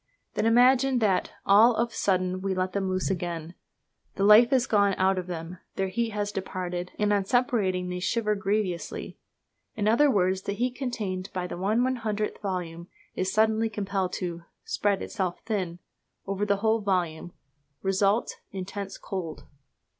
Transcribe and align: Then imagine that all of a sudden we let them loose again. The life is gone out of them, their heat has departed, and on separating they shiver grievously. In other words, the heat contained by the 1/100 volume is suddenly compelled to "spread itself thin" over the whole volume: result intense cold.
Then 0.33 0.47
imagine 0.47 0.97
that 0.97 1.29
all 1.45 1.75
of 1.75 1.89
a 1.89 1.93
sudden 1.93 2.41
we 2.41 2.55
let 2.55 2.71
them 2.73 2.89
loose 2.89 3.11
again. 3.11 3.53
The 4.15 4.23
life 4.23 4.51
is 4.51 4.65
gone 4.65 4.95
out 4.97 5.19
of 5.19 5.27
them, 5.27 5.59
their 5.75 5.89
heat 5.89 6.09
has 6.09 6.31
departed, 6.31 6.91
and 6.97 7.13
on 7.13 7.25
separating 7.25 7.87
they 7.87 7.99
shiver 7.99 8.33
grievously. 8.33 9.19
In 9.75 9.87
other 9.87 10.09
words, 10.09 10.41
the 10.41 10.53
heat 10.53 10.73
contained 10.73 11.29
by 11.33 11.45
the 11.45 11.53
1/100 11.53 12.41
volume 12.41 12.87
is 13.13 13.31
suddenly 13.31 13.69
compelled 13.69 14.13
to 14.13 14.41
"spread 14.65 15.03
itself 15.03 15.39
thin" 15.45 15.77
over 16.25 16.47
the 16.47 16.57
whole 16.65 16.79
volume: 16.81 17.33
result 17.83 18.37
intense 18.51 18.97
cold. 18.97 19.43